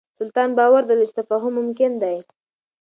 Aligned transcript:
سلطان 0.19 0.49
باور 0.57 0.81
درلود 0.85 1.09
چې 1.09 1.17
تفاهم 1.19 1.51
ممکن 1.57 1.91
دی. 2.01 2.17